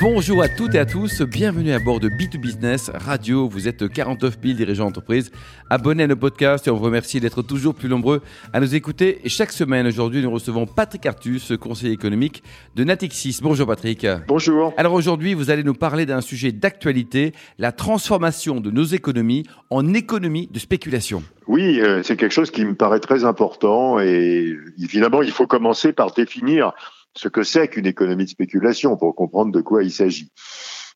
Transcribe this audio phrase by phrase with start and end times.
[0.00, 3.48] Bonjour à toutes et à tous, bienvenue à bord de B2Business Radio.
[3.48, 5.32] Vous êtes 49 000 dirigeants d'entreprise.
[5.70, 8.22] Abonnez à nos podcasts et on vous remercie d'être toujours plus nombreux
[8.52, 9.18] à nous écouter.
[9.24, 12.44] Et chaque semaine, aujourd'hui, nous recevons Patrick Artus, conseiller économique
[12.76, 13.40] de Natixis.
[13.42, 14.06] Bonjour Patrick.
[14.28, 14.72] Bonjour.
[14.76, 19.94] Alors aujourd'hui, vous allez nous parler d'un sujet d'actualité, la transformation de nos économies en
[19.94, 21.24] économie de spéculation.
[21.48, 25.92] Oui, euh, c'est quelque chose qui me paraît très important et évidemment, il faut commencer
[25.92, 26.72] par définir
[27.18, 30.30] ce que c'est qu'une économie de spéculation pour comprendre de quoi il s'agit.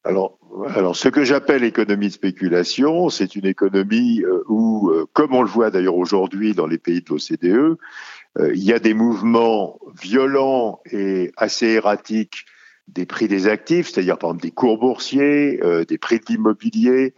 [0.04, 0.38] Alors,
[0.94, 5.48] ce que j'appelle économie de spéculation, c'est une économie euh, où, euh, comme on le
[5.48, 7.76] voit d'ailleurs aujourd'hui dans les pays de l'OCDE,
[8.38, 12.46] euh, il y a des mouvements violents et assez erratiques
[12.88, 17.14] des prix des actifs, c'est-à-dire par exemple des cours boursiers, des prix de l'immobilier,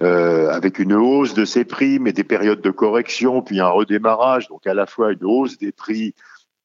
[0.00, 4.64] avec une hausse de ces prix, mais des périodes de correction, puis un redémarrage, donc
[4.66, 6.14] à la fois une hausse des prix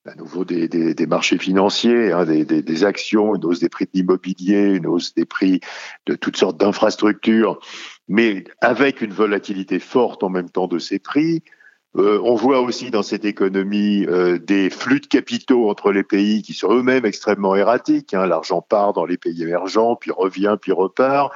[0.07, 3.85] à nouveau des, des, des marchés financiers, hein, des, des, actions, une hausse des prix
[3.85, 5.59] de l'immobilier, une hausse des prix
[6.05, 7.59] de toutes sortes d'infrastructures,
[8.07, 11.43] mais avec une volatilité forte en même temps de ces prix.
[11.95, 16.41] Euh, on voit aussi dans cette économie euh, des flux de capitaux entre les pays
[16.41, 18.13] qui sont eux-mêmes extrêmement erratiques.
[18.13, 18.27] Hein.
[18.27, 21.33] L'argent part dans les pays émergents, puis revient, puis repart.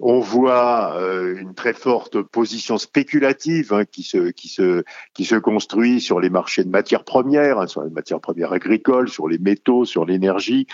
[0.00, 5.34] On voit euh, une très forte position spéculative hein, qui, se, qui, se, qui se
[5.34, 9.38] construit sur les marchés de matières premières, hein, sur les matières premières agricoles, sur les
[9.38, 10.66] métaux, sur l'énergie.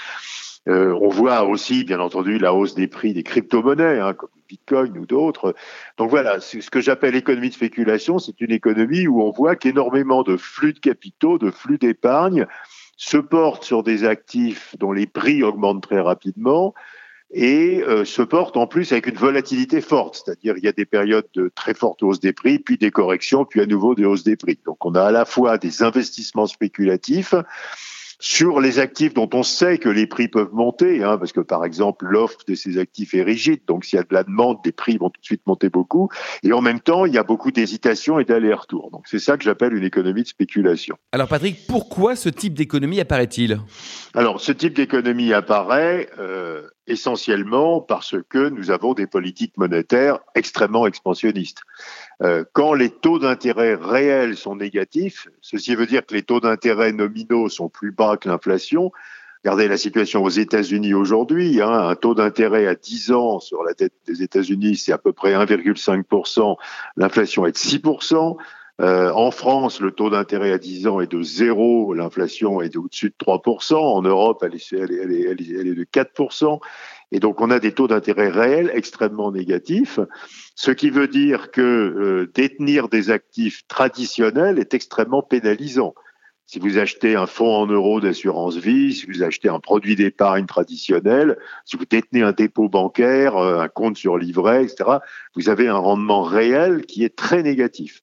[0.69, 4.97] Euh, on voit aussi, bien entendu, la hausse des prix des crypto-monnaies, hein, comme Bitcoin
[4.99, 5.55] ou d'autres.
[5.99, 10.23] Donc voilà, ce que j'appelle l'économie de spéculation, c'est une économie où on voit qu'énormément
[10.23, 12.47] de flux de capitaux, de flux d'épargne
[12.97, 16.75] se portent sur des actifs dont les prix augmentent très rapidement,
[17.35, 20.87] et euh, se porte en plus avec une volatilité forte, c'est-à-dire il y a des
[20.87, 24.25] périodes de très forte hausse des prix, puis des corrections, puis à nouveau des hausses
[24.25, 24.59] des prix.
[24.65, 27.35] Donc on a à la fois des investissements spéculatifs
[28.21, 31.65] sur les actifs dont on sait que les prix peuvent monter, hein, parce que par
[31.65, 34.73] exemple l'offre de ces actifs est rigide, donc s'il y a de la demande, les
[34.73, 36.09] prix vont tout de suite monter beaucoup,
[36.43, 38.91] et en même temps il y a beaucoup d'hésitation et d'aller-retour.
[38.93, 40.97] Donc c'est ça que j'appelle une économie de spéculation.
[41.13, 43.61] Alors Patrick, pourquoi ce type d'économie apparaît-il?
[44.15, 50.87] Alors ce type d'économie apparaît euh, essentiellement parce que nous avons des politiques monétaires extrêmement
[50.87, 51.63] expansionnistes.
[52.23, 56.93] Euh, quand les taux d'intérêt réels sont négatifs, ceci veut dire que les taux d'intérêt
[56.93, 58.93] nominaux sont plus bas que l'inflation.
[59.45, 61.61] Regardez la situation aux États-Unis aujourd'hui.
[61.61, 65.13] Hein, un taux d'intérêt à 10 ans sur la dette des États-Unis, c'est à peu
[65.13, 66.57] près 1,5%.
[66.97, 68.37] L'inflation est de 6%.
[68.81, 73.11] Euh, en France, le taux d'intérêt à 10 ans est de 0, l'inflation est au-dessus
[73.11, 73.77] de 3%.
[73.77, 76.59] En Europe, elle est, de 4%.
[77.13, 80.01] Et donc, on a des taux d'intérêt réels extrêmement négatifs,
[80.57, 85.95] ce qui veut dire que euh, détenir des actifs traditionnels est extrêmement pénalisant.
[86.47, 90.47] Si vous achetez un fonds en euros d'assurance vie, si vous achetez un produit d'épargne
[90.47, 94.99] traditionnel, si vous détenez un dépôt bancaire, euh, un compte sur livret, etc.,
[95.37, 98.03] vous avez un rendement réel qui est très négatif.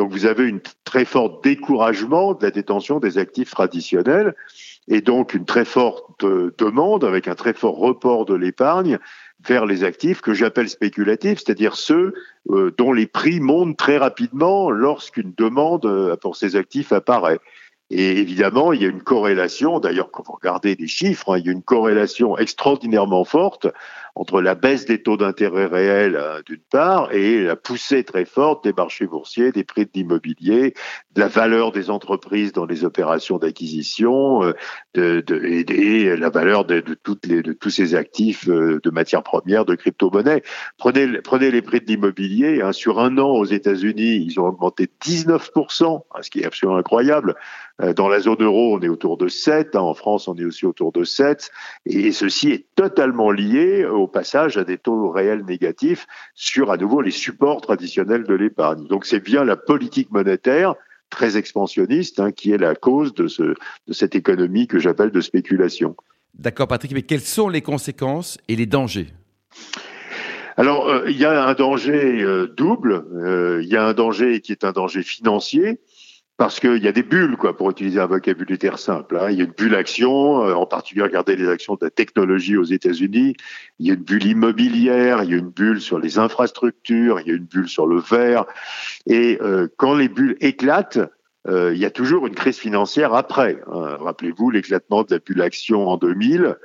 [0.00, 4.34] Donc vous avez une très forte découragement de la détention des actifs traditionnels
[4.88, 8.98] et donc une très forte euh, demande avec un très fort report de l'épargne
[9.46, 12.14] vers les actifs que j'appelle spéculatifs, c'est-à-dire ceux
[12.48, 17.38] euh, dont les prix montent très rapidement lorsqu'une demande euh, pour ces actifs apparaît.
[17.90, 21.44] Et évidemment, il y a une corrélation, d'ailleurs quand vous regardez les chiffres, hein, il
[21.44, 23.66] y a une corrélation extraordinairement forte
[24.14, 28.64] entre la baisse des taux d'intérêt réels euh, d'une part et la poussée très forte
[28.64, 30.74] des marchés boursiers, des prix de l'immobilier,
[31.12, 34.52] de la valeur des entreprises dans les opérations d'acquisition euh,
[34.94, 39.22] de, de, et, la valeur de, toutes les, de tous ces actifs euh, de matières
[39.22, 40.42] premières, de crypto-monnaies.
[40.78, 44.88] Prenez, prenez les prix de l'immobilier, hein, sur un an aux États-Unis, ils ont augmenté
[45.02, 47.34] 19%, hein, ce qui est absolument incroyable.
[47.96, 50.66] Dans la zone euro, on est autour de 7, hein, en France, on est aussi
[50.66, 51.50] autour de 7,
[51.86, 57.00] et ceci est totalement lié au passage à des taux réels négatifs sur à nouveau
[57.00, 58.86] les supports traditionnels de l'épargne.
[58.86, 60.74] Donc c'est bien la politique monétaire
[61.10, 65.20] très expansionniste hein, qui est la cause de, ce, de cette économie que j'appelle de
[65.20, 65.96] spéculation.
[66.34, 69.08] D'accord Patrick, mais quelles sont les conséquences et les dangers?
[70.56, 73.04] Alors, euh, il y a un danger euh, double.
[73.14, 75.80] Euh, il y a un danger qui est un danger financier,
[76.40, 79.18] parce qu'il y a des bulles, quoi, pour utiliser un vocabulaire simple.
[79.18, 79.26] Hein.
[79.28, 82.56] Il y a une bulle action, euh, en particulier regardez les actions de la technologie
[82.56, 83.36] aux États-Unis.
[83.78, 87.28] Il y a une bulle immobilière, il y a une bulle sur les infrastructures, il
[87.28, 88.46] y a une bulle sur le verre.
[89.04, 91.00] Et euh, quand les bulles éclatent,
[91.46, 93.60] euh, il y a toujours une crise financière après.
[93.70, 93.98] Hein.
[94.00, 96.56] Rappelez-vous l'éclatement de la bulle action en 2000.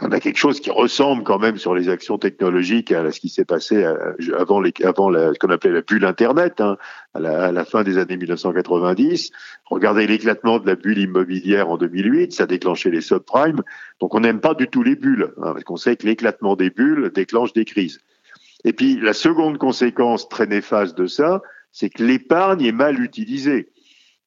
[0.00, 3.28] On a quelque chose qui ressemble quand même sur les actions technologiques à ce qui
[3.28, 6.78] s'est passé euh, avant, la, ce qu'on appelait la bulle Internet, hein,
[7.14, 9.32] à, la, à, la, fin des années 1990.
[9.66, 13.62] Regardez l'éclatement de la bulle immobilière en 2008, ça a déclenché les subprimes.
[14.00, 16.70] Donc on n'aime pas du tout les bulles, hein, parce qu'on sait que l'éclatement des
[16.70, 18.00] bulles déclenche des crises.
[18.64, 21.42] Et puis la seconde conséquence très néfaste de ça,
[21.72, 23.70] c'est que l'épargne est mal utilisée.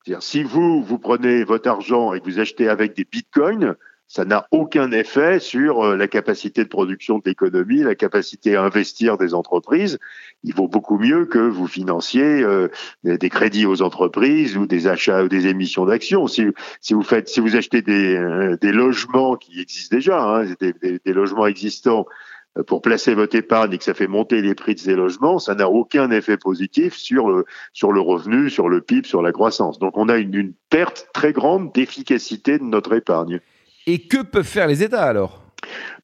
[0.03, 3.75] C'est-à-dire si vous, vous prenez votre argent et que vous achetez avec des bitcoins,
[4.07, 8.63] ça n'a aucun effet sur euh, la capacité de production de l'économie, la capacité à
[8.63, 9.97] investir des entreprises.
[10.43, 12.67] Il vaut beaucoup mieux que vous financiez euh,
[13.03, 16.27] des crédits aux entreprises ou des achats ou des émissions d'actions.
[16.27, 16.45] Si,
[16.81, 20.73] si, vous faites, si vous achetez des, euh, des logements qui existent déjà, hein, des,
[20.73, 22.05] des, des, logements existants
[22.67, 25.55] pour placer votre épargne et que ça fait monter les prix de ces logements, ça
[25.55, 29.79] n'a aucun effet positif sur le, sur le revenu, sur le PIB, sur la croissance.
[29.79, 33.41] Donc on a une, une perte très grande d'efficacité de notre épargne.
[33.87, 35.43] Et que peuvent faire les États alors?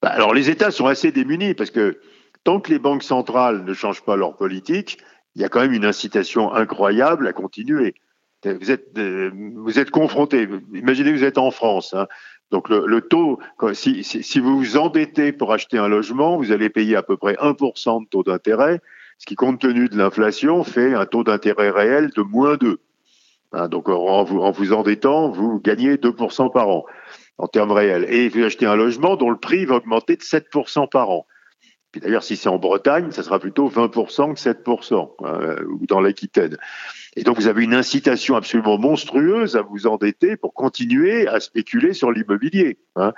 [0.02, 2.00] Bah, Alors les États sont assez démunis parce que
[2.44, 5.00] tant que les banques centrales ne changent pas leur politique,
[5.36, 7.96] il y a quand même une incitation incroyable à continuer.
[8.44, 10.48] Vous êtes, euh, vous confronté.
[10.74, 11.94] Imaginez que vous êtes en France.
[11.94, 12.08] Hein.
[12.50, 13.40] Donc le, taux,
[13.74, 18.04] si, vous vous endettez pour acheter un logement, vous allez payer à peu près 1%
[18.04, 18.82] de taux d'intérêt,
[19.20, 22.80] ce qui, compte tenu de l'inflation, fait un taux d'intérêt réel de moins 2.
[23.54, 26.86] Hein, donc en vous, en vous endettant, vous gagnez 2% par an
[27.38, 28.06] en termes réels.
[28.10, 31.26] Et vous achetez un logement dont le prix va augmenter de 7% par an.
[31.92, 36.00] Puis d'ailleurs, si c'est en Bretagne, ça sera plutôt 20% que 7%, hein, ou dans
[36.00, 36.58] l'Aquitaine.
[37.18, 41.94] Et donc, vous avez une incitation absolument monstrueuse à vous endetter pour continuer à spéculer
[41.94, 42.78] sur l'immobilier.
[42.96, 43.12] Hein.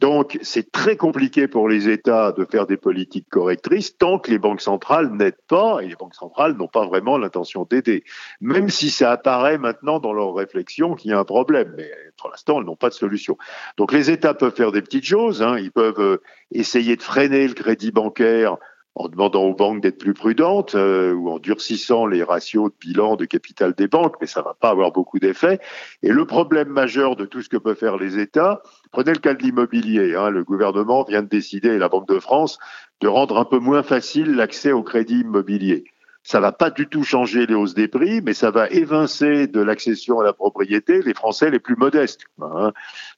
[0.00, 4.40] Donc, c'est très compliqué pour les États de faire des politiques correctrices tant que les
[4.40, 8.02] banques centrales n'aident pas, et les banques centrales n'ont pas vraiment l'intention d'aider.
[8.40, 12.30] Même si ça apparaît maintenant dans leur réflexion qu'il y a un problème, mais pour
[12.30, 13.38] l'instant, elles n'ont pas de solution.
[13.76, 15.42] Donc, les États peuvent faire des petites choses.
[15.42, 15.58] Hein.
[15.58, 18.56] Ils peuvent euh, essayer de freiner le crédit bancaire
[18.98, 23.16] en demandant aux banques d'être plus prudentes euh, ou en durcissant les ratios de bilan
[23.16, 25.60] de capital des banques, mais ça va pas avoir beaucoup d'effet.
[26.02, 28.60] Et le problème majeur de tout ce que peuvent faire les États,
[28.90, 30.16] prenez le cas de l'immobilier.
[30.16, 32.58] Hein, le gouvernement vient de décider, la Banque de France,
[33.00, 35.84] de rendre un peu moins facile l'accès au crédit immobilier
[36.28, 39.62] ça va pas du tout changer les hausses des prix, mais ça va évincer de
[39.62, 42.20] l'accession à la propriété les Français les plus modestes.
[42.42, 42.72] Hein.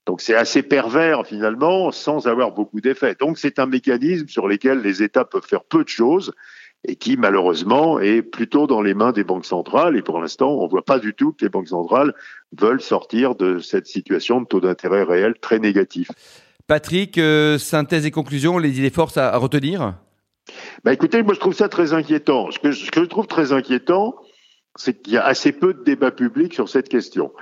[0.07, 3.17] Donc c'est assez pervers finalement, sans avoir beaucoup d'effets.
[3.19, 6.33] Donc c'est un mécanisme sur lequel les États peuvent faire peu de choses
[6.87, 9.97] et qui malheureusement est plutôt dans les mains des banques centrales.
[9.97, 12.15] Et pour l'instant, on voit pas du tout que les banques centrales
[12.57, 16.12] veulent sortir de cette situation de taux d'intérêt réel très négatif.
[16.69, 19.95] Patrick, euh, synthèse et conclusion, les idées forces à retenir?
[20.85, 22.50] Bah écoutez, moi je trouve ça très inquiétant.
[22.50, 24.15] Ce que, je trouve très inquiétant,
[24.77, 27.32] c'est qu'il y a assez peu de débat public sur cette question.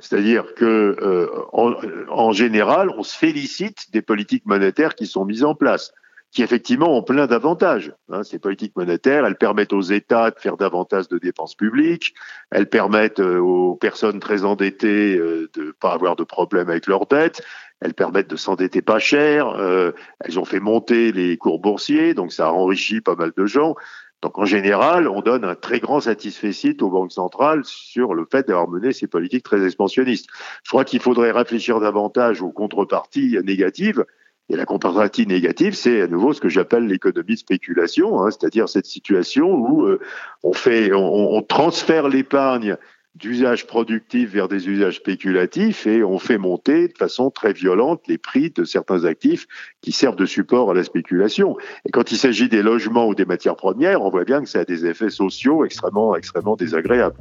[0.00, 5.54] C'est-à-dire que euh, en, général, on se félicite des politiques monétaires qui sont mises en
[5.54, 5.92] place,
[6.30, 7.92] qui effectivement ont plein d'avantages.
[8.10, 12.14] Hein, ces politiques monétaires, elles permettent aux États de faire davantage de dépenses publiques,
[12.50, 17.06] elles permettent euh, aux personnes très endettées euh, de pas avoir de problèmes avec leurs
[17.06, 17.42] dettes,
[17.80, 22.32] elles permettent de s'endetter pas cher, euh, elles ont fait monter les cours boursiers, donc
[22.32, 23.74] ça a enrichi pas mal de gens.
[24.20, 26.52] Donc en général, on donne un très grand satisfait
[26.82, 30.26] aux banques centrales sur le fait d'avoir mené ces politiques très expansionnistes.
[30.64, 34.04] Je crois qu'il faudrait réfléchir davantage aux contreparties négatives.
[34.50, 38.68] Et la contrepartie négative, c'est à nouveau ce que j'appelle l'économie de spéculation, hein, c'est-à-dire
[38.68, 40.00] cette situation où euh,
[40.42, 42.76] on fait, on, on transfère l'épargne
[43.18, 48.18] d'usages productifs vers des usages spéculatifs et on fait monter de façon très violente les
[48.18, 49.46] prix de certains actifs
[49.80, 51.56] qui servent de support à la spéculation.
[51.84, 54.60] Et quand il s'agit des logements ou des matières premières, on voit bien que ça
[54.60, 57.16] a des effets sociaux extrêmement, extrêmement désagréables.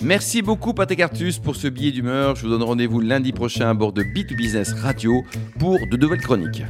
[0.00, 2.36] Merci beaucoup Patrick Artus pour ce billet d'humeur.
[2.36, 5.24] Je vous donne rendez-vous lundi prochain à bord de B2Business Radio
[5.58, 6.62] pour de nouvelles chroniques.